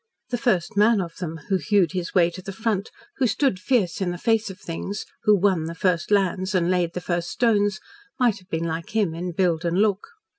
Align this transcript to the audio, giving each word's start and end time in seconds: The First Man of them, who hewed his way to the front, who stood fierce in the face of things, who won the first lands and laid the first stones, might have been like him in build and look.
The 0.31 0.37
First 0.39 0.75
Man 0.75 0.99
of 0.99 1.17
them, 1.17 1.41
who 1.49 1.57
hewed 1.57 1.91
his 1.91 2.15
way 2.15 2.31
to 2.31 2.41
the 2.41 2.51
front, 2.51 2.89
who 3.17 3.27
stood 3.27 3.59
fierce 3.59 4.01
in 4.01 4.09
the 4.09 4.17
face 4.17 4.49
of 4.49 4.59
things, 4.59 5.05
who 5.25 5.35
won 5.37 5.65
the 5.65 5.75
first 5.75 6.09
lands 6.09 6.55
and 6.55 6.71
laid 6.71 6.93
the 6.93 7.01
first 7.01 7.29
stones, 7.29 7.79
might 8.19 8.39
have 8.39 8.49
been 8.49 8.63
like 8.65 8.95
him 8.95 9.13
in 9.13 9.31
build 9.31 9.63
and 9.63 9.77
look. 9.77 10.07